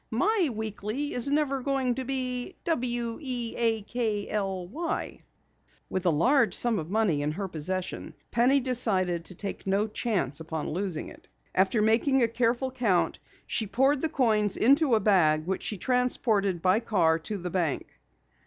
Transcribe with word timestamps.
My 0.09 0.49
Weekly 0.51 1.13
isn't 1.13 1.63
going 1.63 1.93
to 1.93 2.03
be 2.05 2.55
weakly!" 2.65 5.23
With 5.91 6.05
a 6.07 6.11
large 6.11 6.55
sum 6.55 6.79
of 6.79 6.89
money 6.89 7.21
in 7.21 7.33
her 7.33 7.47
possession, 7.47 8.15
Penny 8.31 8.59
decided 8.59 9.25
to 9.25 9.35
take 9.35 9.67
no 9.67 9.85
chance 9.87 10.39
of 10.39 10.51
losing 10.51 11.09
it. 11.09 11.27
After 11.53 11.83
making 11.83 12.23
a 12.23 12.27
careful 12.27 12.71
count, 12.71 13.19
she 13.45 13.67
poured 13.67 14.01
the 14.01 14.09
coins 14.09 14.57
into 14.57 14.95
a 14.95 14.99
bag 14.99 15.45
which 15.45 15.61
she 15.61 15.77
transported 15.77 16.63
by 16.63 16.79
car 16.79 17.19
to 17.19 17.37
the 17.37 17.51
bank. 17.51 17.85